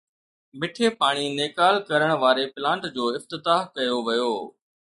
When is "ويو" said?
4.07-4.33